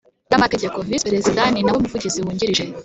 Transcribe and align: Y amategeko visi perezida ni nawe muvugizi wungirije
Y 0.31 0.33
amategeko 0.37 0.77
visi 0.87 1.05
perezida 1.09 1.41
ni 1.53 1.61
nawe 1.63 1.79
muvugizi 1.83 2.19
wungirije 2.23 2.63